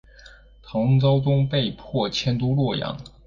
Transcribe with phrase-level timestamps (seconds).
[0.63, 2.97] 唐昭宗被迫迁都洛阳。